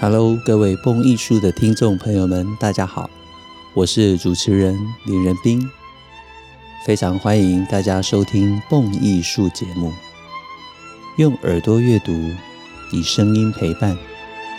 [0.00, 3.10] Hello，各位蹦艺术的听众朋友们，大家好，
[3.74, 5.68] 我是主持人林仁斌，
[6.86, 9.92] 非常欢迎大家收听蹦艺术节目。
[11.16, 12.12] 用耳朵阅读，
[12.92, 13.98] 以声音陪伴，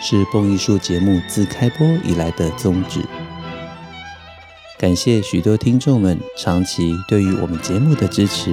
[0.02, 3.00] 是蹦艺术节目自开播以来的宗旨。
[4.78, 8.50] 感谢许多听众们长期对于我们节目的支持，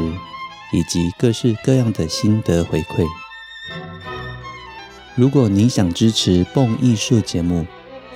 [0.71, 3.05] 以及各式各样的心得回馈。
[5.17, 7.65] 如果您想支持蹦艺术节目，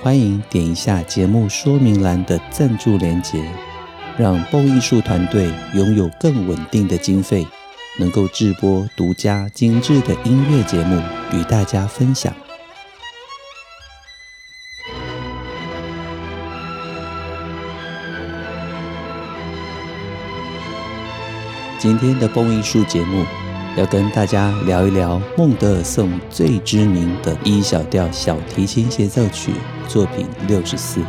[0.00, 3.42] 欢迎点一下节目说明栏的赞助连结，
[4.16, 7.44] 让蹦艺术团队拥有更稳定的经费，
[7.98, 11.02] 能够制播独家精致的音乐节目
[11.32, 12.32] 与大家分享。
[21.80, 23.26] 今天的蹦艺术节目。
[23.74, 29.52] 要跟大家聊一聊孟德尔颂最知名的 E 小调小提琴协奏曲
[29.88, 31.00] 作品六十四。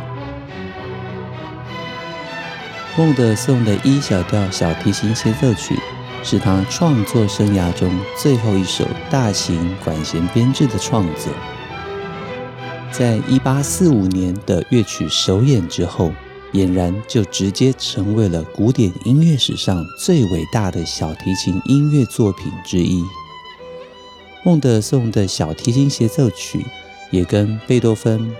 [2.96, 5.78] 孟德尔颂的 E 小调小提琴协奏曲
[6.22, 11.30] 是他创作生涯中最后一首大型管弦编制的创作，
[12.90, 16.10] 在一八四五年的乐曲首演之后。
[16.54, 23.02] 俨然就直接成为了古典音乐史上最伟大的小提琴音乐作品之一。
[24.44, 26.64] 孟德尔颂的小提琴协奏曲
[27.10, 28.32] 也跟贝多芬、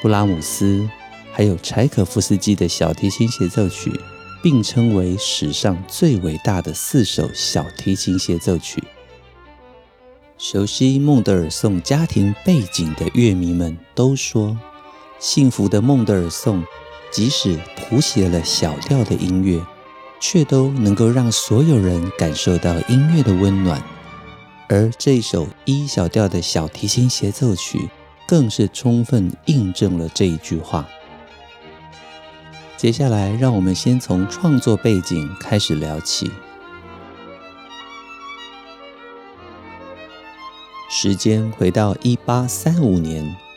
[0.00, 0.88] 布拉姆斯
[1.32, 3.90] 还有柴可夫斯基的小提琴协奏曲
[4.40, 8.80] 并称为史上最伟大的四首小提琴协奏曲。
[10.36, 14.56] 熟悉孟德尔颂家庭背景的乐迷们都说，
[15.18, 16.62] 幸福的孟德尔颂。
[17.10, 19.60] 即使谱写了小调的音乐，
[20.20, 23.82] 却都能够让所有人感受到音乐的温暖。
[24.68, 27.88] 而这首 E 小调的小提琴协奏曲，
[28.26, 30.86] 更是充分印证了这一句话。
[32.76, 36.30] 接下来，让我们先从创作背景开始聊起。
[40.90, 43.47] 时间回到一八三五年。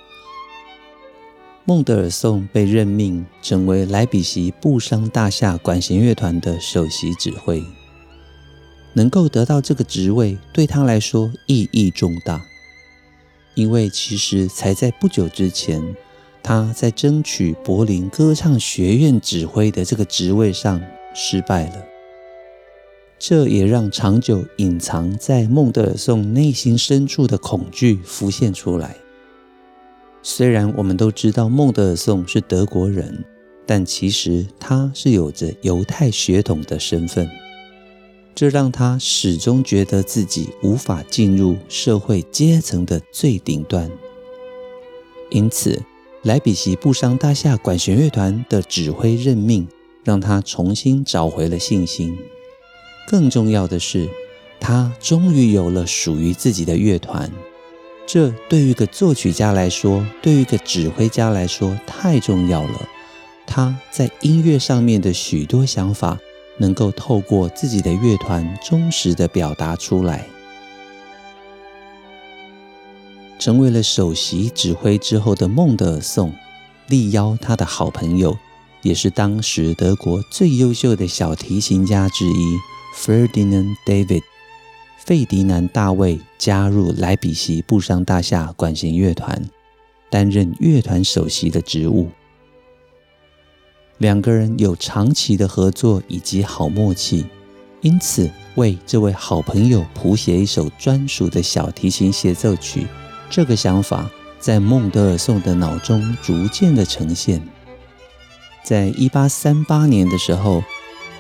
[1.64, 7.64] 孟德尔颂被任命成为莱比锡布商大厦管弦乐团的首席指挥，
[8.94, 12.42] 能够得到这个职位对他来说意义重大，
[13.54, 15.96] 因为其实才在不久之前，
[16.42, 20.82] 他在争取柏林歌唱学院指挥的这个职位上
[21.14, 21.86] 失败了，
[23.20, 28.96] 这也让长久隐藏在孟德尔颂内心深处的恐惧浮现出来。
[30.24, 33.24] 虽然我们都知道孟德尔颂是德国人，
[33.66, 37.28] 但其实他是有着犹太血统的身份，
[38.36, 43.90] 这让他始终觉得自己无法进入社会阶层的最顶端。
[45.32, 45.82] 因此，
[46.24, 49.68] 莱比锡布商大厦管弦乐团的指挥任命
[50.04, 52.16] 让他重新找回了信心。
[53.08, 54.08] 更重要的是，
[54.60, 57.32] 他终于有了属于自己的乐团。
[58.14, 62.90] 这对于一个作曲家来说，对于一个指挥家来说太重要了。
[63.48, 66.20] 他在音乐上面的许多想法，
[66.58, 70.28] 能够透过自己的乐团忠实地表达出来。
[73.40, 76.34] 成为了首席指挥之后的孟德尔颂，
[76.90, 78.38] 力邀他的好朋友，
[78.82, 82.58] 也是当时德国最优秀的小提琴家之一
[82.94, 84.24] ，Ferdinand David。
[85.04, 89.50] 费迪南·大卫加入莱比锡布商大厦管弦乐团，
[90.12, 92.08] 担任乐团首席的职务。
[93.98, 97.26] 两个人有长期的合作以及好默契，
[97.82, 102.86] 因此为这位好朋友谱写一首专属的小提琴协奏曲，
[103.28, 104.08] 这个想法
[104.40, 107.42] 在孟德尔颂的脑中逐渐的呈现。
[108.64, 110.64] 在一八三八年的时候，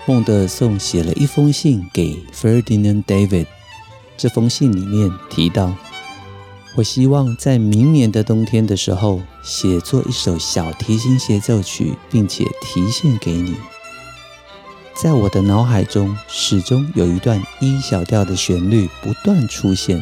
[0.05, 3.47] 孟德尔颂写了一封信给 Ferdinand David。
[4.21, 5.73] 这封信里面提到，
[6.75, 13.55] 我希望在明年的冬天的时候写作一首小提琴协奏曲，并且提献给你。
[14.93, 19.99] 在我的脑海中，始终有一段 E 小调的旋律不断出现，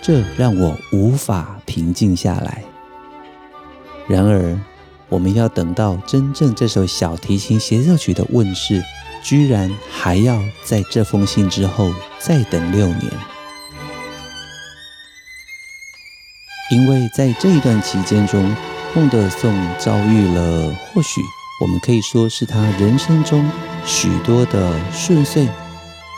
[0.00, 2.64] 这让我无法平静下来。
[4.08, 4.58] 然而，
[5.10, 8.82] 我们要等到真正这首小提琴协奏曲的问世，
[9.22, 13.12] 居然还要在这封信之后再等六年。
[16.72, 18.42] 因为在这一段期间中，
[18.94, 21.20] 孟德尔颂遭遇了或许
[21.60, 23.46] 我们可以说是他人生中
[23.84, 25.46] 许多的顺遂、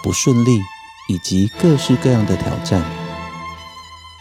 [0.00, 0.60] 不顺利，
[1.08, 2.80] 以及各式各样的挑战。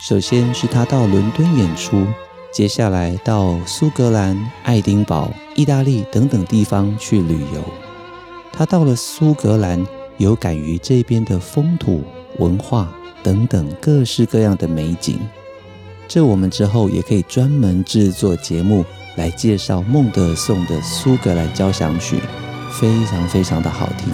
[0.02, 2.08] 首先是他到伦敦演出，
[2.52, 7.64] 接下来到苏格兰、爱丁堡、意大利等等地方去旅游。
[8.52, 9.86] 他到了苏格兰，
[10.18, 12.04] 有感于这边的风土
[12.40, 12.92] 文化
[13.22, 15.20] 等等各式各样的美景。
[16.08, 18.86] 这我们之后也可以专门制作节目
[19.16, 22.20] 来介绍孟德尔颂的苏格兰交响曲，
[22.72, 24.14] 非常非常的好听。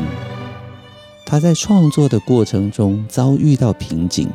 [1.26, 4.30] 他在创作的过程中遭遇到瓶颈，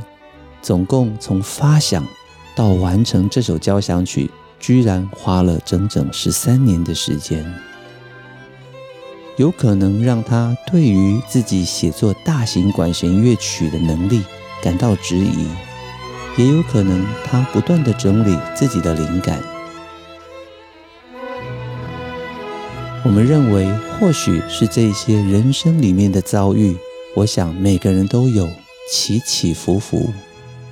[0.62, 2.06] 总共从发想
[2.54, 4.30] 到完成这首交响曲，
[4.60, 7.44] 居然花了整整十三年的时间。
[9.36, 14.22] 有可能让他对于自己写作大型管弦乐曲的能力
[14.62, 15.48] 感到质疑，
[16.36, 19.40] 也有可能他不断地整理自己的灵感。
[23.04, 26.76] 我们认为，或许是这些人生里面的遭遇，
[27.16, 28.48] 我想每个人都有
[28.90, 30.10] 起起伏伏，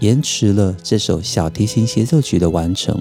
[0.01, 3.01] 延迟了这首小提琴协奏曲的完成。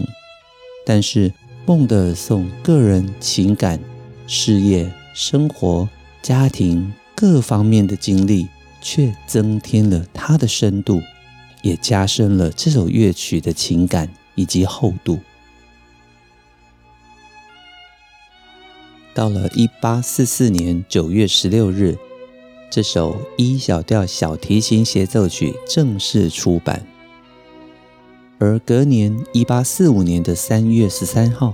[0.86, 1.32] 但是
[1.66, 3.80] 孟德尔颂个人情感、
[4.28, 4.92] 事业。
[5.14, 5.90] 生活、
[6.22, 8.48] 家庭各方面的经历，
[8.82, 11.02] 却增添了他的深度，
[11.62, 15.20] 也加深了这首乐曲的情感以及厚度。
[19.14, 21.98] 到了一八四四年九月十六日，
[22.70, 26.86] 这首 E 小调小提琴协奏曲正式出版，
[28.40, 31.54] 而隔年一八四五年的三月十三号。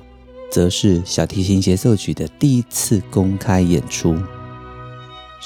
[0.49, 4.15] 则是小提琴协奏曲的第一次公开演出，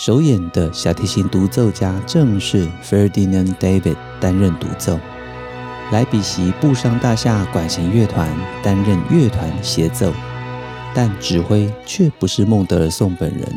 [0.04, 5.00] 首演的小提琴独奏家正是 Ferdinand David 担任独奏，
[5.92, 8.28] 莱比锡布商大厦管弦乐团
[8.64, 10.12] 担任乐团协奏，
[10.96, 13.48] 但指挥却不是孟德尔颂本人，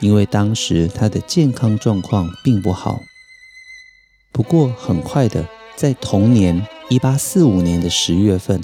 [0.00, 3.02] 因为当时他的健康状况并不好。
[4.32, 5.46] 不过很快的，
[5.76, 8.62] 在同年一八四五年的十月份。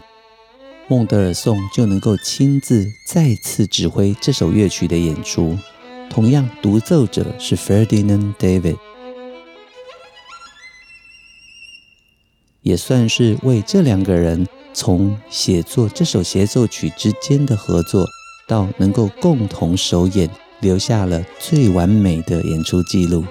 [0.89, 5.57] 孟德尔颂就能够亲自再次指挥这首乐曲的演出，
[6.13, 8.77] 同样独奏者是 Ferdinand David，
[12.61, 18.07] 也算是为这两个人从写作这首协奏曲之间的合作，
[18.47, 20.29] 到能够共同首演，
[20.61, 23.25] 留下了最完美的演出记录。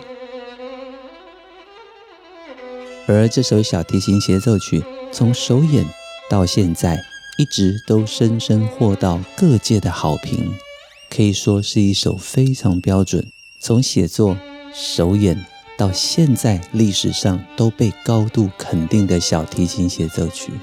[3.07, 5.85] 而这首小提琴协奏曲从首演
[6.27, 6.99] 到现在，
[7.37, 10.51] 一直都深深获到各界的好评，
[11.13, 13.27] 可以说是一首非常标准，
[13.59, 14.37] 从写作、
[14.73, 15.45] 首演
[15.77, 20.53] 到现在历史上都被高度肯定的小提琴协奏曲。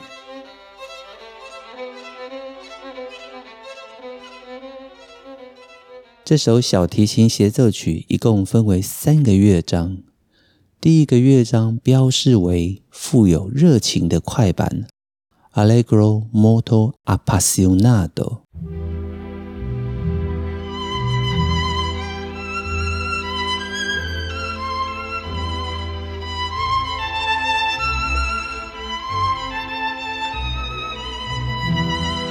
[6.25, 9.99] 这首小提琴协奏曲一共分为三个乐章，
[10.81, 14.87] 第一个乐章标示为富有热情的快板。
[15.53, 18.41] Allegro molto appassionato。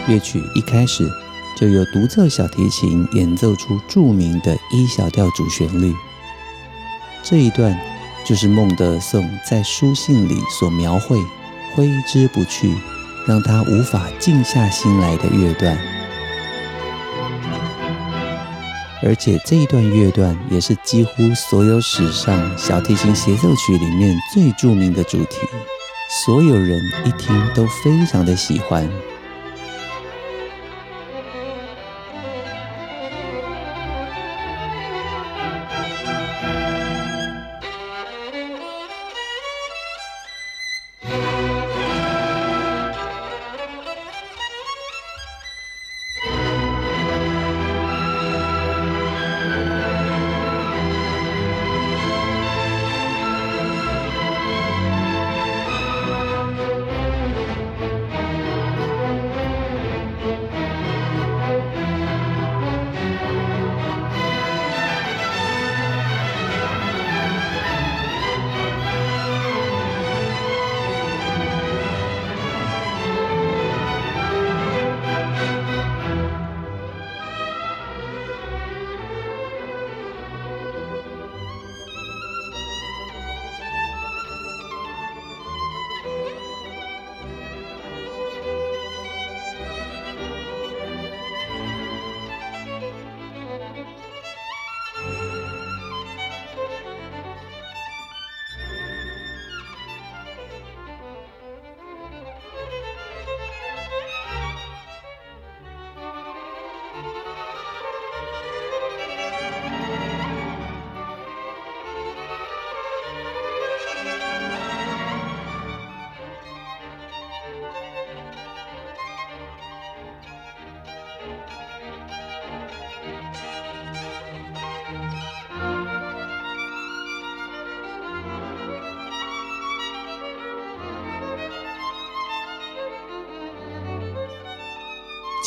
[0.07, 1.09] 乐曲一开始
[1.55, 5.93] 就由独奏小提琴演奏出著名的 E 小调主旋律，
[7.23, 7.77] 这一段
[8.25, 11.17] 就是孟德尔颂在书信里所描绘、
[11.75, 12.75] 挥之不去。
[13.27, 15.77] 让他无法静下心来的乐段，
[19.03, 25.39] 而且这一段乐段也是几乎所有史上小提琴协奏曲里面最著名的主题，
[26.25, 28.89] 所有人一听都非常的喜欢。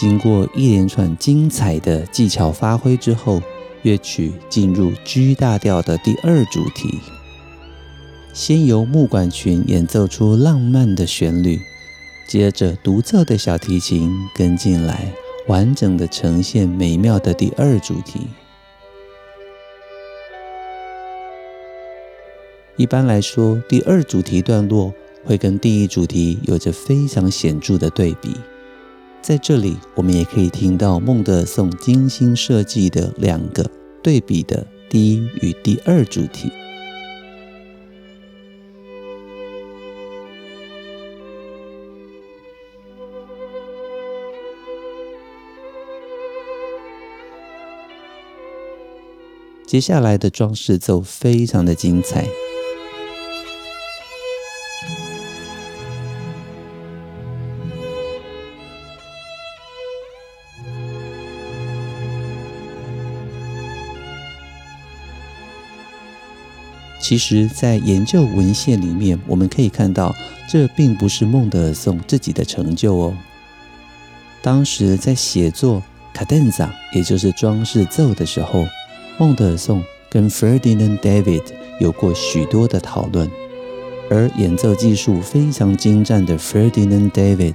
[0.00, 3.38] 经过一连串精彩的技巧发挥之后，
[3.82, 6.98] 乐曲进入 G 大调的第二主题。
[8.32, 11.60] 先由木管群演奏出浪漫的旋律，
[12.26, 15.12] 接着独奏的小提琴跟进来，
[15.48, 18.20] 完整的呈现美妙的第二主题。
[22.76, 24.94] 一般来说，第二主题段落
[25.26, 28.34] 会跟第一主题有着非常显著的对比。
[29.22, 33.64] 在这里，我们也可以听到孟德尔颂精心设计的两个
[34.02, 36.50] 对比的第一与第二主题。
[49.64, 52.26] 接下来的装饰奏非常的精彩。
[67.10, 70.14] 其实，在研究文献里面，我们可以看到，
[70.48, 73.12] 这并不是孟德尔颂自己的成就哦。
[74.40, 75.82] 当时在写作
[76.14, 78.64] 卡顿萨，也就是装饰奏的时候，
[79.18, 81.42] 孟德尔颂跟 Ferdinand David
[81.80, 83.28] 有过许多的讨论，
[84.08, 87.54] 而演奏技术非常精湛的 Ferdinand David，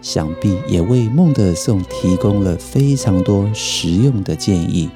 [0.00, 4.88] 想必也为孟德尔颂提供了非常多实用的建议。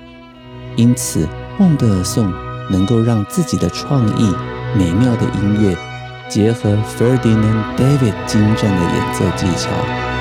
[0.77, 2.48] 因此，孟德尔颂。
[2.69, 4.35] 能够让自己的创意、
[4.75, 5.77] 美妙的音乐
[6.29, 9.71] 结合 Ferdinand David 精湛的演奏技巧，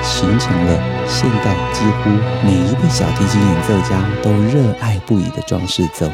[0.02, 2.10] 形成了现代几乎
[2.44, 6.10] 每一位小提琴演奏家都热爱不已的装饰奏。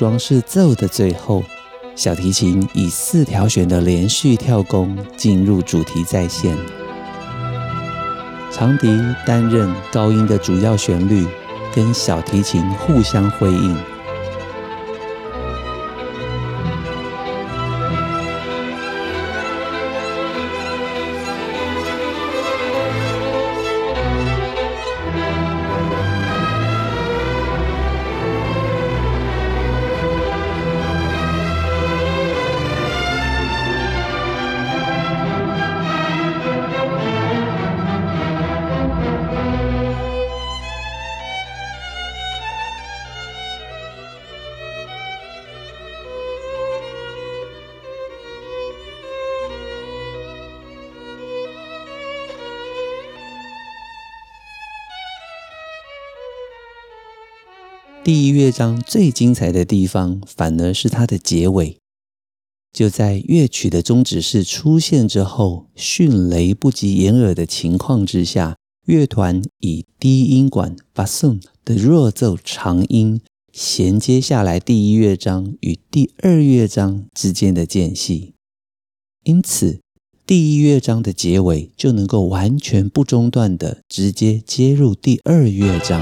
[0.00, 1.44] 装饰奏的最后，
[1.94, 6.56] 小提琴以四条弦的连续跳弓进入主题再现，
[8.50, 8.88] 长笛
[9.26, 11.26] 担任高音的主要旋律，
[11.74, 13.76] 跟小提琴互相辉映。
[58.50, 61.76] 章最精彩的地方，反而是它的结尾。
[62.72, 73.20] 就在乐曲的终止式出现之后，迅雷不及掩耳的情况之下，乐团以低音管 bassoon 的弱奏长音
[73.52, 78.34] 衔接下来第一乐章与第二乐章之间的间隙，
[79.24, 79.80] 因此
[80.24, 86.00] 第一乐章的结尾就能够完全不中断的直接接入第二乐章。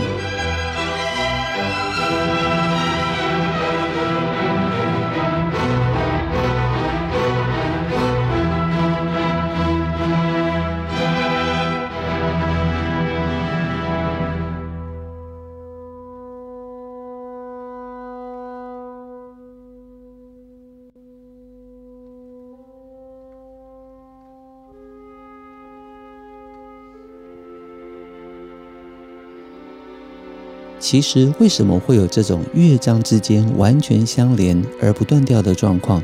[30.90, 36.02] 其实，为什么会有这种乐章之间完全相连而不断掉的状况？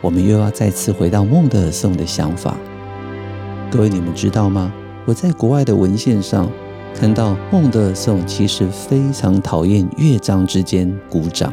[0.00, 2.56] 我们又要再次回到孟德尔颂的想法。
[3.70, 4.72] 各位，你们知道吗？
[5.04, 6.50] 我在国外的文献上，
[6.94, 11.52] 看到孟德尔颂其实非常讨厌乐章之间鼓掌。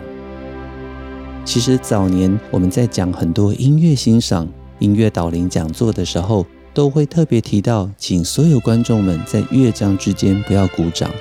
[1.43, 4.47] 其实早年我们在讲很多音乐欣赏、
[4.79, 11.11] 音乐导聆讲座的时候，都会特别提到，请所有观众们在乐章之间不要鼓掌。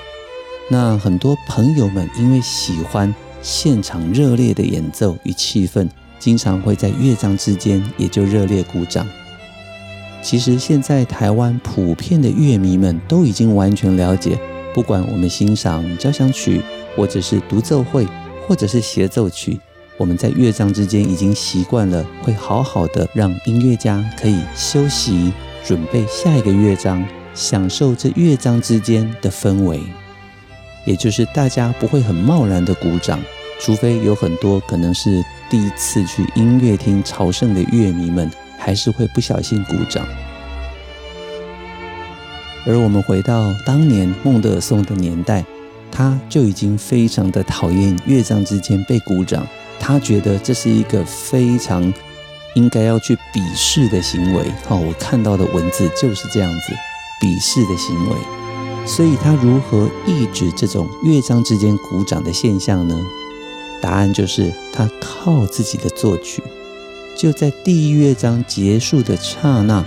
[0.72, 3.12] 那很多朋友们因为喜欢
[3.42, 5.88] 现场热烈的演奏与气氛，
[6.20, 9.04] 经常会在乐章之间也就热烈鼓掌。
[10.22, 14.38] 其实现在台湾普遍的乐迷们都已经完全了解，
[14.72, 16.62] 不管我们欣赏交响曲，
[16.94, 18.06] 或者是独奏会，
[18.46, 19.58] 或者是协奏曲。
[19.96, 25.32] 我们在乐章之间已经习惯了，会好好的让音乐家可以休息，
[25.64, 29.80] 准备下一个乐章，享受这乐章之间的氛围。
[30.84, 33.20] 也就是大家不会很贸然的鼓掌，
[33.60, 40.06] 除非有很多可能是第一次去音乐厅朝圣的乐迷们，还是会不小心鼓掌。
[42.66, 45.44] 而我们回到当年孟德尔颂的年代，
[45.90, 49.46] 他就已经非常的讨厌乐章之间被鼓掌。
[49.78, 51.92] 他觉得这是一个非常
[52.54, 54.44] 应该要去鄙视的行为。
[54.66, 56.74] 好，我看到的文字就是这样子，
[57.20, 58.39] 鄙视的行为。
[58.90, 63.00] 所以他如何抑制这种乐章之间鼓掌的现象呢？
[63.80, 66.42] 答案就是他靠自己的作曲。
[67.16, 69.84] 就在第一乐章结束的刹那，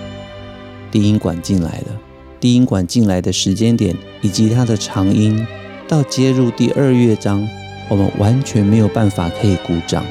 [0.89, 1.99] 低音管进来了。
[2.39, 5.45] 低音管进来的时间点以及它的长音，
[5.85, 7.45] 到接入第二乐章。
[7.89, 10.05] 我们完全没有办法可以鼓掌，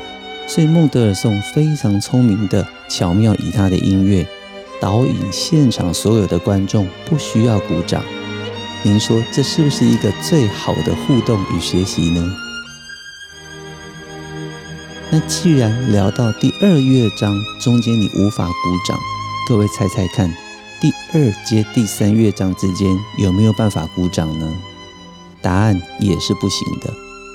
[0.47, 4.27] 所以孟德尔颂非常聪明的巧妙以他的音乐
[4.79, 8.05] 导引现场所有的观众不需要鼓掌。
[8.85, 12.35] 您说这是不是一个最好的互动与学习呢？
[15.11, 18.53] 那既然聊到第二乐章中间你无法鼓
[18.89, 18.99] 掌，
[19.47, 20.29] 各位猜猜看，
[20.81, 24.53] 第二接第三乐章之间有没有办法鼓掌呢？
[25.41, 26.93] 答案也是不行的。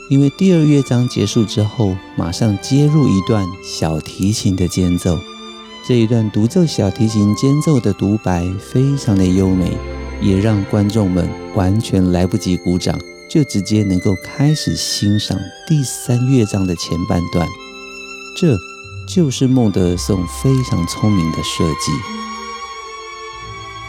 [0.10, 5.17] 因为第二乐章结束之后，马上接入一段小提琴的间奏。
[5.86, 9.77] 这一段独奏小提琴间奏的独白非常的优美，
[10.21, 12.99] 也让观众们完全来不及鼓掌，
[13.30, 17.47] 就直接能够开始欣赏第三乐章的前半段。
[18.36, 18.58] 这
[19.08, 21.91] 就是孟德尔颂非常聪明的设计。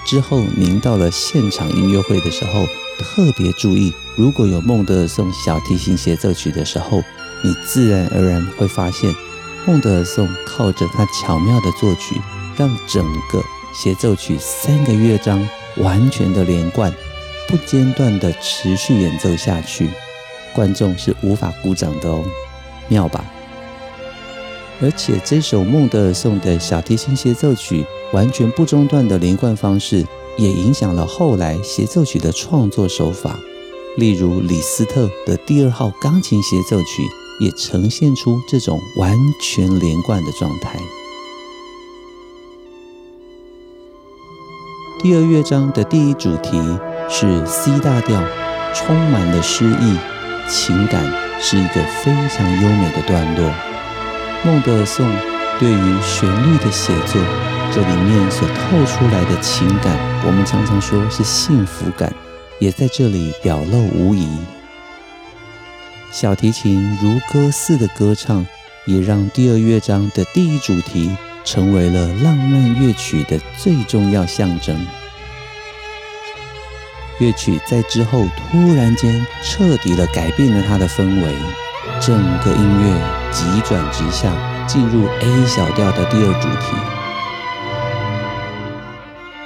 [0.06, 2.66] 之后您到了现场音乐会的时候，
[2.98, 3.92] 特别注意。
[4.16, 7.02] 如果有孟德尔颂小提琴协奏曲的时候，
[7.44, 9.14] 你自然而然会发现，
[9.66, 12.20] 孟德尔颂靠着他巧妙的作曲，
[12.56, 13.42] 让整个
[13.74, 15.46] 协奏曲三个乐章
[15.80, 16.92] 完全的连贯，
[17.48, 19.88] 不间断的持续演奏下去，
[20.54, 22.24] 观众是无法鼓掌的哦，
[22.88, 23.24] 妙吧？
[24.80, 33.36] 而且这首孟德尔颂的小提琴协奏曲完全不中断的连贯方式，也影响了后来协奏曲的创作手法。
[33.96, 37.02] 例如李斯特的第二号钢琴协奏曲，
[37.40, 40.78] 也呈现出这种完全连贯的状态。
[45.00, 46.60] 第二乐章的第一主题
[47.08, 48.20] 是 C 大调，
[48.74, 49.96] 充满了诗意
[50.50, 51.00] 情感，
[51.40, 53.48] 是一个非常优美的段落。
[54.44, 55.08] 孟德尔颂
[55.60, 57.22] 对于旋律的写作，
[57.72, 62.12] 这里面所透出来的情感，我们常常说是幸福感。
[62.58, 64.26] 也在这里表露无遗。
[66.10, 68.44] 小提琴如歌似的歌唱，
[68.84, 71.16] 也让第二乐章的第一主题
[71.50, 74.78] 成为了浪漫乐曲的最重要象征。
[77.18, 81.34] 乐曲在之后突然间彻底的改变了它的氛围，
[82.02, 83.00] 整个音乐
[83.32, 84.30] 急转直下，
[84.66, 86.76] 进入 A 小调的第二主题。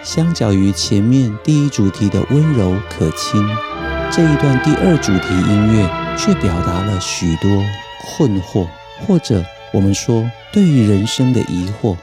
[0.02, 3.40] 相较于前面第一主题的温柔可亲，
[4.10, 5.88] 这一段第二主题音乐
[6.18, 7.64] 却表达了许多
[8.04, 8.66] 困惑，
[9.06, 11.96] 或者我们说对于人生的疑惑。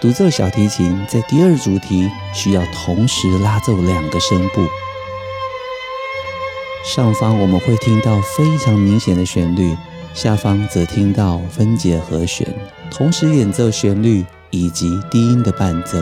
[0.00, 4.66] 独奏小提琴在第二主题需要同时拉奏两个声部，
[6.84, 9.74] 上方我们会听到非常明显的旋律，
[10.12, 12.46] 下方则听到分解和弦，
[12.90, 15.98] 同时演奏旋律以及低音的伴奏。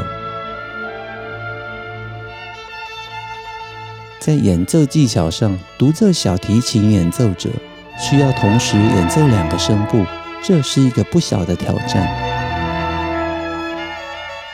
[4.19, 7.51] 在演奏技巧上，独奏小提琴演奏者
[7.99, 10.05] 需要同时演奏两个声部，
[10.43, 12.07] 这是一个不小的挑战。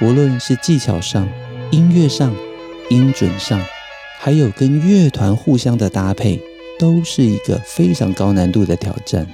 [0.00, 1.28] 无论是技巧上、
[1.70, 2.34] 音乐上、
[2.88, 3.60] 音准上，
[4.18, 6.40] 还有跟乐团互相的搭配，
[6.78, 9.26] 都是一个非常高难度的挑战。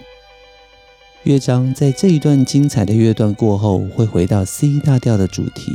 [1.24, 5.72] 乐章在这一段精彩的乐段过后，会回到 C 大调的主题。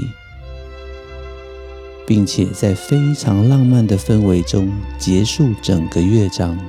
[2.06, 6.60] 并且在非常浪漫的氛围中结束整个乐章。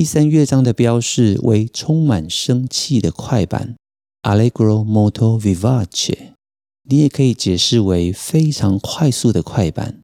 [0.00, 3.76] 第三乐章的标示为充满生气的快板
[4.22, 6.16] ，Allegro molto vivace，
[6.84, 10.00] 你也可以解释为非常快速的快板。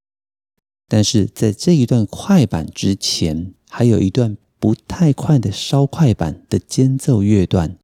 [0.86, 7.78] 但是在这一段快板之前，还有一段不太快的稍快板的间奏乐段，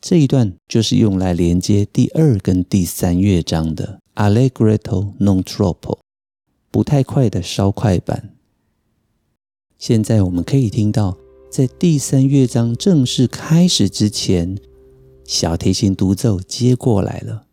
[0.00, 5.98] 这一段就是用来连接第二跟第三乐章的 Allegretto non troppo，
[6.70, 8.36] 不太快的稍快板。
[9.76, 11.18] 现在我们可以听到。
[11.48, 14.58] 在第三乐章正式开始之前，
[15.24, 17.44] 小提琴独奏接过来了。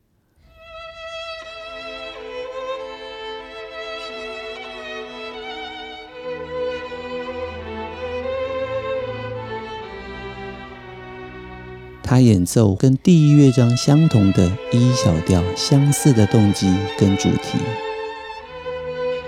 [12.04, 17.58] 他演奏跟第一乐章相同的 E 小调相似的动机跟主题。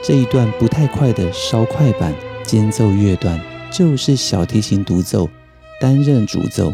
[0.03, 3.54] 这一段不太快的稍快板间奏乐段。
[3.77, 5.29] 就是小提琴独奏
[5.81, 6.71] 担任主奏，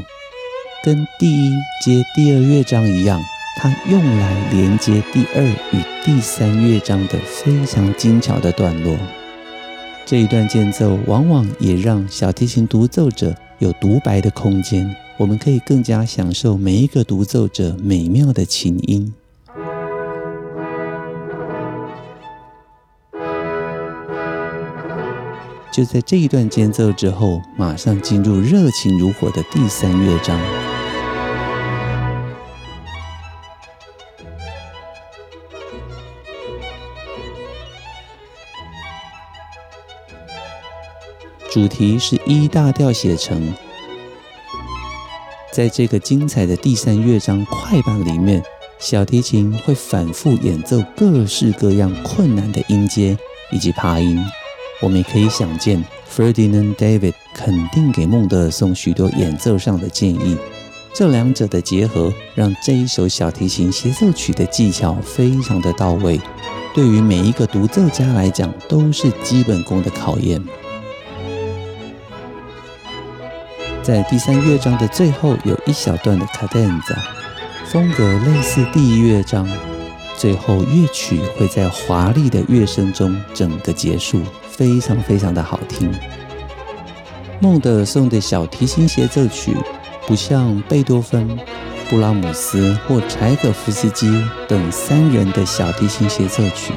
[0.83, 1.51] 跟第一
[1.83, 3.19] 接第二乐章一样，
[3.57, 8.95] 它用来连接第二与第三乐章的非常精巧的段落。
[10.05, 19.11] 这一段间奏往往也让小提琴独奏者有独白的空间，我们可以更加享受每一个独奏者美妙的琴音。
[25.71, 30.37] 就在这一段间奏之后，马上进入热情如火的第三乐章。
[41.49, 43.53] 主题是 E 大调写成，
[45.53, 48.43] 在这个精彩的第三乐章快板里面，
[48.77, 53.17] 小提琴会反复演奏各式各样困难的音阶
[53.51, 54.21] 以及爬音。
[54.81, 60.35] 我们也可以想见，Ferdinand David 肯定给孟德尔颂许多演奏上的建议。
[60.93, 66.19] 这两者的结合，让这一首小提琴协奏曲的技巧非常的到位，
[66.73, 70.43] 对于每一个独奏家来讲都是基本功的考验。
[73.83, 76.97] 在第三乐章的最后，有一小段的 cadenza，
[77.67, 79.47] 风格类似第一乐章，
[80.17, 84.21] 最后乐曲会在华丽的乐声中整个结束。
[84.55, 85.91] 非常非常的好听。
[87.39, 89.55] 孟德尔颂的小提琴协奏曲，
[90.05, 91.27] 不像贝多芬、
[91.89, 96.71] 布拉姆斯或柴可夫斯基等三人的小提琴协奏曲，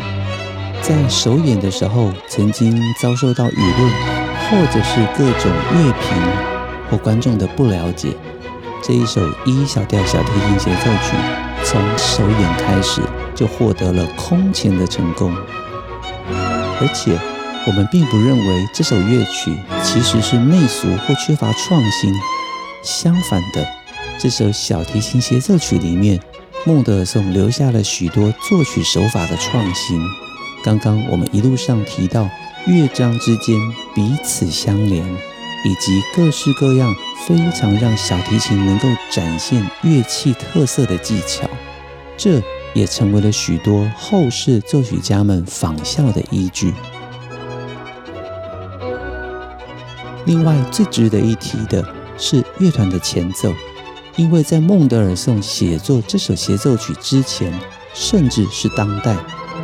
[0.80, 3.90] 在首演的时候曾经遭受到舆论
[4.48, 6.16] 或者是各种乐评
[6.90, 8.16] 或观众的不了解。
[8.82, 11.16] 这一首 E 小调小提琴协奏曲，
[11.62, 13.02] 从首演开始
[13.34, 15.34] 就获得了空前的成功，
[16.80, 17.18] 而且。
[17.66, 22.14] 我们并不认为这首乐曲其实是媚俗或缺乏创新，
[22.82, 23.66] 相反的，
[24.18, 26.20] 这首小提琴协奏曲里面，
[26.66, 29.98] 孟德尔颂留下了许多作曲手法的创新。
[30.62, 32.28] 刚刚我们一路上提到
[32.66, 33.58] 乐章之间
[33.94, 35.02] 彼此相连，
[35.64, 36.94] 以及各式各样
[37.26, 41.48] 非常让小提琴能够展现乐器特色的技巧，
[42.18, 42.42] 这
[42.74, 46.74] 也成为了许多后世作曲家们仿效的依据。
[50.26, 51.84] 另外，最值得一提的
[52.16, 53.52] 是乐团的前奏，
[54.16, 57.52] 因为在孟德尔颂写作这首协奏曲之前，
[57.92, 59.14] 甚至是当代，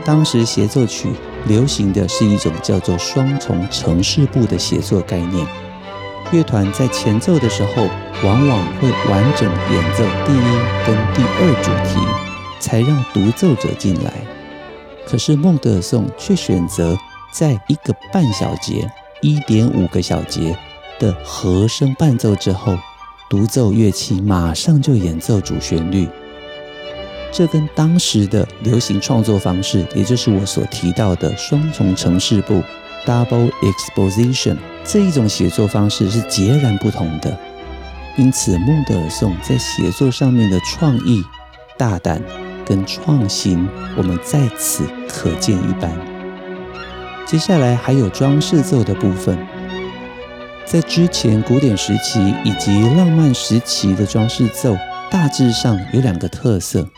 [0.05, 1.09] 当时协奏曲
[1.47, 5.47] 流行的是一种叫做双重呈示部的写作概念。
[6.31, 7.89] 乐团在前奏的时候，
[8.23, 12.07] 往往会完整演奏第一跟第二主题，
[12.61, 14.13] 才让独奏者进来。
[15.07, 16.97] 可是孟德尔颂却选择
[17.33, 18.89] 在一个半小节。
[19.21, 20.57] 一点五个小节
[20.99, 22.77] 的和声伴奏之后，
[23.29, 26.09] 独奏乐器马上就演奏主旋律。
[27.33, 32.63] 这跟当时的流行创作方式，也就是我所提到的双重呈示部
[33.07, 37.39] （double exposition） 这一种写作方式是截然不同的。
[38.17, 41.23] 因此孟德尔颂在写作上面的创意、
[41.79, 42.21] 大胆
[42.67, 46.20] 跟创新，我们在此可见一斑。
[47.31, 49.39] 接下来还有装饰奏的部分，
[50.67, 54.77] 在之前古典时期以及浪漫时期的装饰奏，
[55.13, 56.89] 大致上有两个特色。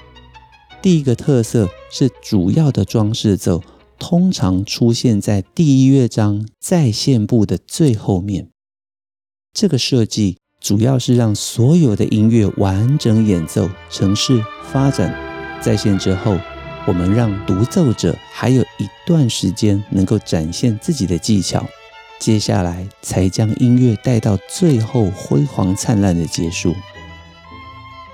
[0.81, 3.62] 第一个特色是主要的装饰奏
[3.99, 8.49] 通常出现在第一乐章再现部的最后面。
[9.53, 14.42] 这个设计主要是让所有的音乐完整演奏、程式
[14.73, 15.14] 发展
[15.61, 16.38] 再现之后，
[16.87, 21.64] 我们让独奏者还有一段时间能够展现自己的技巧，
[22.18, 26.75] 接下来才将音乐带到最后辉煌灿烂的结束。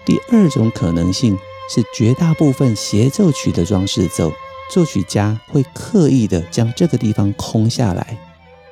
[0.04, 1.36] 第二种可能性。
[1.70, 4.32] 是绝大部分协奏曲的装饰奏，
[4.72, 8.18] 作曲家会刻意的将这个地方空下来，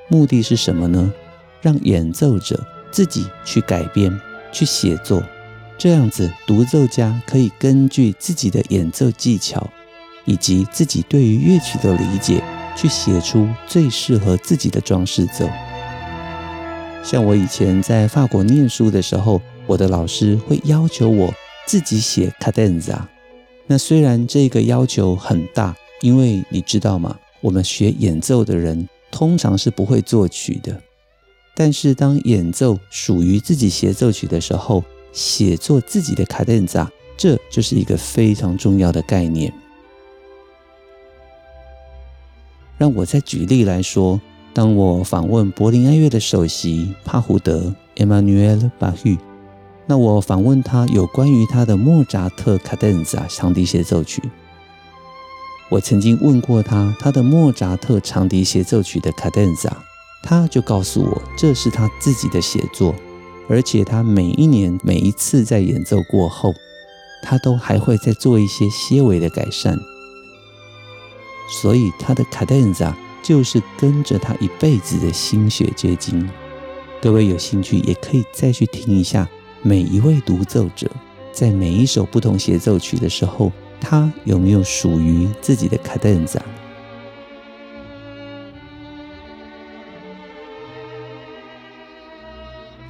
[0.08, 1.12] 目的是什么呢？
[1.60, 4.18] 让演奏者自己去改编、
[4.50, 5.22] 去写作，
[5.76, 9.68] 这样子独奏家可以根据自己的演奏技巧
[10.26, 12.42] 以及自己对于乐曲的理解，
[12.76, 15.48] 去写出最适合自己的装饰奏。
[17.02, 21.32] 像我以前在法国念书的时候，我的老师会要求我。
[21.66, 22.96] 自己写 cadenza，
[23.66, 27.18] 那虽然这个要求很大，因为你知道吗？
[27.40, 30.80] 我们学演奏的人通常是不会作曲的，
[31.56, 36.86] 但是当演奏属于自己协奏曲的时候，写作自己的 cadenza，，
[37.16, 39.52] 这就是一个非常重要的概念。
[42.78, 44.20] 让我再举例来说，
[44.52, 49.18] 当我访问柏林爱乐的首席帕胡德 Emmanuel Bahu
[49.86, 54.22] 那我访问他有关于他的莫扎特卡顿扎长笛协奏曲。
[55.68, 59.76] 我曾经问过他他的莫扎特长笛协奏曲的卡顿扎，
[60.22, 62.94] 他就告诉我这是他自己的写作，
[63.48, 66.52] 而且他每一年每一次在演奏过后，
[67.22, 69.78] 他都还会再做一些些微的改善。
[71.48, 76.28] 所以他的卡顿扎就是跟着他一辈子的心血结晶。
[77.00, 79.28] 各位有兴趣也可以再去听一下。
[79.62, 80.88] 每一位独奏者
[81.32, 86.40] 在每一首不同协奏曲的时候，他有没有属于自己的卡顿扎？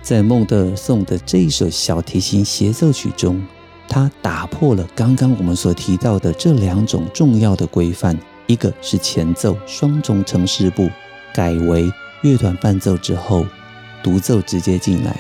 [0.03, 3.43] 在孟德尔颂的这一首小提琴协奏曲中，
[3.89, 10.89] 他打破了刚刚我们所提到的这两种重要的规范：一个是前奏双重呈示部，
[11.35, 11.91] 改为
[12.23, 13.47] 乐团伴奏之后，
[14.03, 15.19] 独奏直接进来。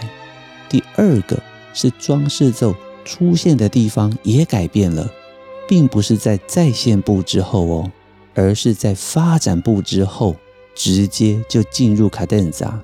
[0.68, 1.40] 第二个
[1.74, 5.10] 是装饰奏出现的地方也改变了，
[5.68, 7.92] 并不是在再现部之后哦，
[8.34, 10.36] 而是在发展部之后，
[10.74, 12.80] 直接就进入卡顿扎，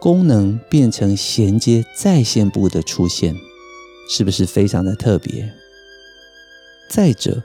[0.00, 3.34] 功能变成衔接再现部的出现，
[4.08, 5.52] 是不是非常的特别？
[6.90, 7.42] 再者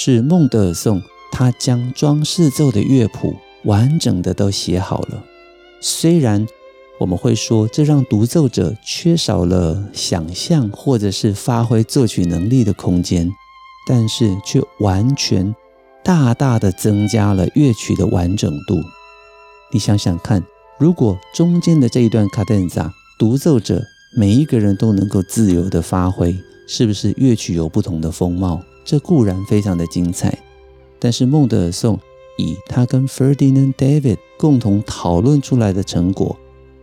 [0.00, 3.34] 是孟德尔颂，他将装饰奏的乐谱
[3.64, 5.24] 完整的都写好了，
[5.80, 6.46] 虽然。
[7.00, 13.32] 我们会说，这让独奏者缺少了想象或者是发挥作曲能力的空间，
[13.88, 15.54] 但是却完全
[16.04, 18.74] 大大的增加了乐曲的完整度。
[19.72, 20.42] 你想想看，
[20.76, 23.80] 如果中间的这一段卡顿扎，独奏者
[24.16, 28.60] 每一个人都能够自由的发挥，是不是乐曲有不同的风貌？
[28.88, 30.38] 这固然非常的精彩，
[30.98, 32.00] 但是孟德尔颂
[32.38, 36.34] 以他跟 Ferdinand David 共同讨论出来的成果。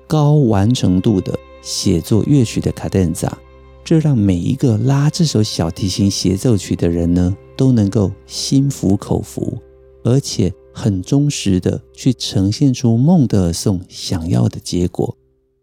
[0.05, 3.35] 高完成度的写作乐曲的卡顿扎，
[3.83, 9.57] 这让每一个拉这首小提琴协奏曲的人呢，都能够心服口服，
[10.03, 15.17] 而且很忠实的去呈现出孟德尔颂想要的结果。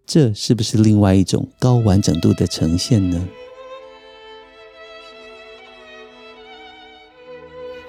[0.05, 3.28] 这是不是另外一种高完整度的呈现呢？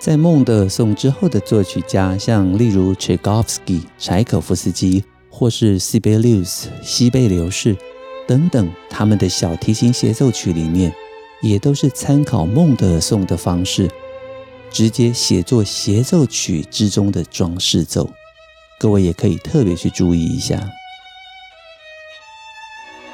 [0.04, 5.02] 在孟德尔颂之后的作曲家，像例如柴可夫斯基、柴可夫斯基。
[5.30, 7.76] 或是西贝流斯、西贝流士
[8.28, 10.94] 等等，他们的小提琴协奏曲里面，
[11.42, 13.89] 也都是参考孟德尔颂的方式，
[14.70, 18.12] 直接写作协奏曲之中的装饰奏。
[18.78, 20.70] 各位也可以特别去注意一下。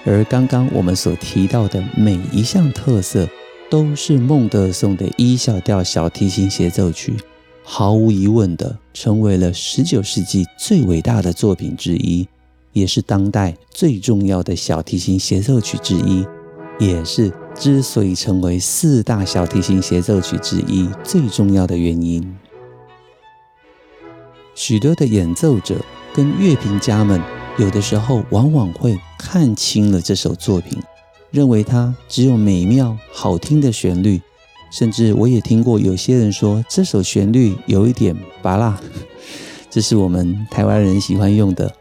[0.05, 3.29] 而刚刚我们所提到的每一项特色，
[3.69, 7.15] 都是孟德尔颂的 E 小调小提琴协奏曲。
[7.63, 12.27] 毫无疑问的，成为了十九世纪最伟大的作品之一，
[12.73, 16.25] 也是当代最重要的小提琴协奏曲之一，
[16.79, 22.35] 也是之所以成为四大小提琴协奏曲之一最重要的原因。
[24.55, 25.75] 许多的演奏者
[26.11, 27.21] 跟乐评家们，
[27.59, 30.79] 有的时候往往会看清了这首作品，
[31.31, 34.21] 认为它只有美妙好听的旋律，
[34.71, 38.77] 甚至我也听过有些人说这首旋律有一点芭乐，
[39.69, 41.71] 这是我们台湾人喜欢用的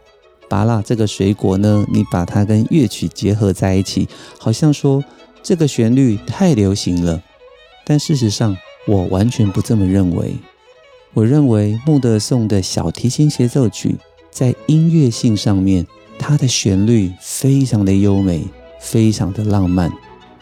[0.47, 0.81] 芭乐。
[0.81, 4.07] 这个水果呢，你把它跟乐曲结合在一起，
[4.37, 5.03] 好像说
[5.41, 7.21] 这个旋律太流行了，
[7.85, 10.35] 但事实上我完全不这么认为。
[11.15, 13.95] 我认为穆德颂的小提琴协奏曲
[14.29, 15.87] 在音乐性上面，
[16.19, 18.43] 它的旋律非常的优美，
[18.79, 19.91] 非常的浪漫。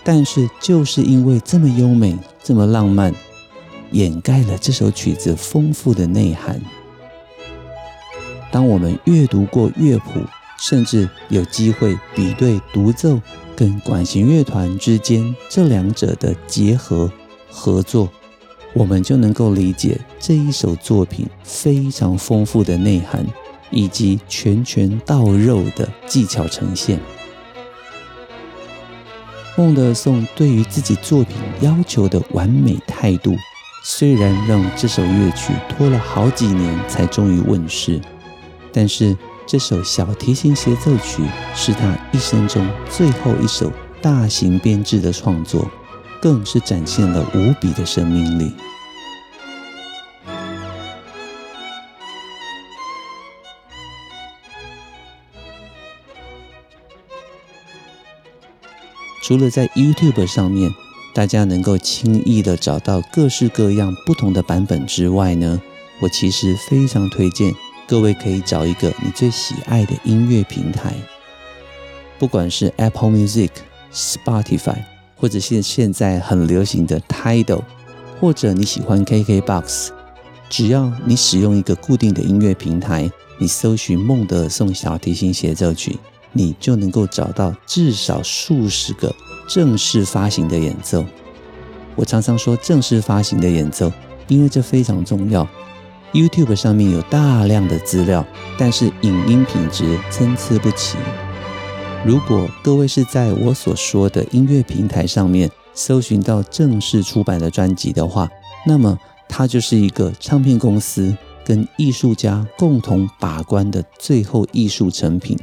[0.03, 3.13] 但是就是因为这么优美，这么浪漫，
[3.91, 6.61] 掩盖了这首曲子丰富的内涵。
[8.49, 10.21] 当我们阅读过乐谱，
[10.57, 13.19] 甚至有机会比对独奏
[13.55, 17.11] 跟管弦乐团之间这两者的结合
[17.51, 18.09] 合作。
[18.73, 23.25] 我们就能够理解这一首作品非常丰富的内涵，
[23.71, 26.97] 以及拳拳到肉的技巧呈现。
[29.57, 33.35] 孟德尔颂对于自己作品要求的完美态度，
[33.83, 37.99] 虽然让这首乐曲拖了好几年才终于问世，
[38.71, 39.17] 但是
[39.47, 41.23] 这首小提琴协奏曲
[41.55, 45.67] 是他一生中最后一首大型编制的创作。
[46.19, 48.51] 更是展现了无比的生命力。
[59.27, 60.73] 除了在 YouTube 上面，
[61.13, 65.61] 大家能够轻易的找到各式各样不同的版本之外呢，
[65.99, 67.53] 我其实非常推荐
[67.85, 70.93] 各位可以找一个你最喜爱的音乐平台，
[72.17, 73.49] 不管是 Apple Music、
[73.93, 74.77] Spotify。
[75.17, 77.63] 或者现现在很流行的 Tidal，
[78.21, 79.89] 或者你喜欢 KKBOX，
[80.47, 85.97] 只要你使用一个固定的音乐平台，你搜寻孟德尔颂小提琴协奏曲，
[86.37, 89.13] 你就能够找到至少数十个
[89.49, 91.03] 正式发行的演奏。
[91.95, 93.91] 我常常说正式发行的演奏，
[94.27, 95.47] 因为这非常重要。
[96.13, 98.25] YouTube 上面有大量的资料，
[98.57, 100.97] 但是影音品质参差不齐。
[102.05, 108.29] 如果各位是在我所说的音乐平台上面搜寻到正式出版的专辑的话，
[108.65, 108.97] 那么
[109.27, 115.37] 它就是一个唱片公司跟艺术家共同把关的最后艺术成品。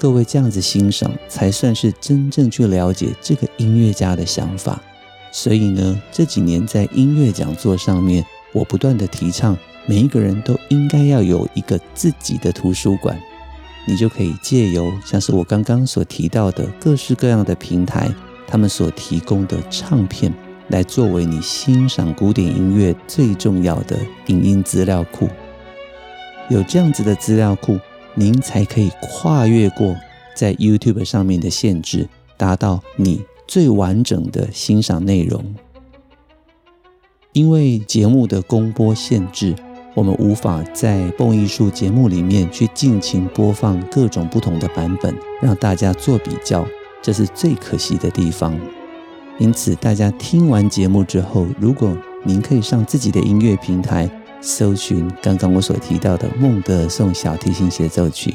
[0.00, 4.80] 各位这样子欣赏，才算是真正去了解这个音乐家的想法。
[5.30, 13.20] 所以呢，这几年在音乐讲座上面，我不断的提倡，每一个人都应该要有一个自己的图书馆。
[13.86, 18.10] 你就可以借由像是我刚刚所提到的各式各样的平台，
[18.46, 20.32] 他们所提供的唱片，
[20.68, 25.28] 来作为你欣赏古典音乐最重要的影音资料库。
[26.48, 27.78] 有这样子的资料库，
[28.14, 29.96] 您才可以跨越过
[30.34, 35.54] 在 YouTube 上面的限制，达到你最完整的欣赏内容。
[37.32, 39.54] 因为节目的公播限制。
[39.92, 46.64] 我们无法在蹦艺术节目里面去尽情播放各种不同的版本，让大家做比较，
[47.02, 48.56] 这是最可惜的地方。
[49.36, 54.08] 因此，大家听完节目之后，如果您可以上自己的音乐平台
[54.40, 58.34] 搜寻刚刚我所提到的孟德尔颂小提琴协奏曲，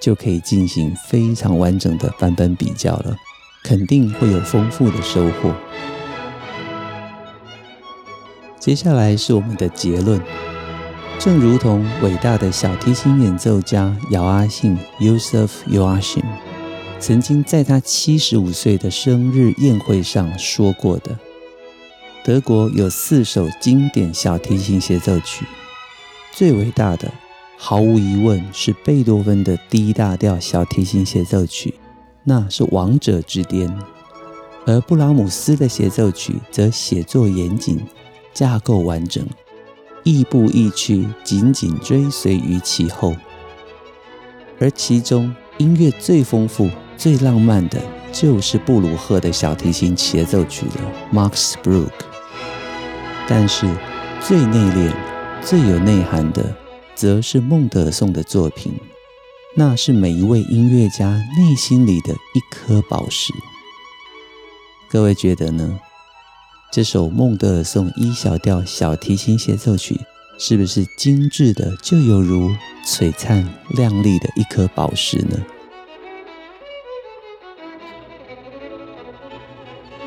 [0.00, 3.14] 就可以进行非常完整的版本比较了，
[3.62, 5.54] 肯定会有丰富的收获。
[8.58, 10.20] 接下来是我们的结论。
[11.18, 16.24] 正如同伟大的小提琴演奏家姚阿幸 （Joseph Joachim）
[16.98, 21.16] 曾经在他七十五岁的生日宴会上说过的，
[22.24, 25.44] 德国有四首经典小提琴协奏曲，
[26.30, 27.10] 最伟大的
[27.58, 31.74] 毫无疑问是贝多芬的 D 大调小提琴协奏曲，
[32.22, 33.68] 那是王者之巅；
[34.64, 37.80] 而布拉姆斯的协奏曲则写作严谨，
[38.32, 39.26] 架构完整。
[40.04, 43.16] 亦步亦趋，紧紧追随于其后。
[44.60, 47.80] 而其中音乐最丰富、最浪漫的，
[48.12, 51.90] 就是布鲁赫的小提琴协奏曲了，Max Bruch。
[53.28, 53.66] 但是
[54.20, 54.92] 最内敛、
[55.40, 56.54] 最有内涵的，
[56.94, 58.72] 则是孟德尔颂的作品，
[59.56, 63.32] 那是每一位音乐家内心里的一颗宝石。
[64.90, 65.78] 各位觉得呢？
[66.70, 70.00] 这首孟德尔颂 E 小调小提琴协奏曲，
[70.38, 72.50] 是不是精致的就犹如
[72.84, 75.38] 璀璨亮丽的一颗宝石呢？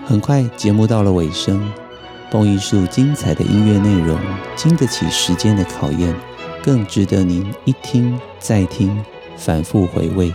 [0.06, 1.72] 很快节目到了尾声，
[2.36, 4.20] 蹦艺术精彩的音乐内容，
[4.58, 6.14] 经得起时间的考验，
[6.62, 9.02] 更值得您一听再听，
[9.38, 10.34] 反复回味。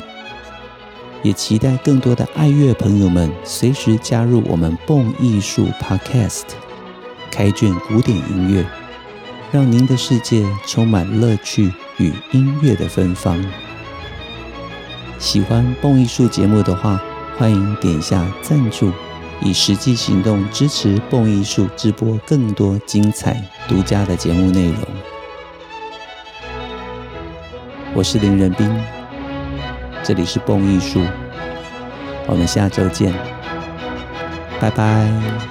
[1.22, 6.44] 也期待更多的爱乐朋友们随时加入我们蹦艺术 Podcast，
[7.30, 8.64] 开卷古典音乐，
[9.52, 13.44] 让您的世界充满乐趣与音乐的芬芳。
[15.18, 16.98] 喜欢蹦艺术节目的话，
[17.36, 18.90] 欢迎点下赞助，
[19.42, 24.78] 以实际行动支持蹦艺术直播更多精彩独家的节目内容。
[27.94, 28.70] 我是林仁斌。
[30.02, 31.00] 这里是蹦艺术，
[32.26, 33.12] 我们下周见，
[34.58, 35.49] 拜拜。